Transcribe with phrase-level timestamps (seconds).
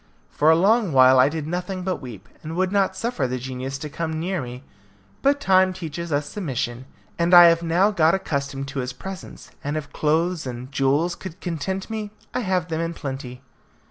[0.31, 3.77] For a long while I did nothing but weep, and would not suffer the genius
[3.77, 4.63] to come near me;
[5.21, 6.85] but time teaches us submission,
[7.19, 11.39] and I have now got accustomed to his presence, and if clothes and jewels could
[11.39, 13.43] content me, I have them in plenty.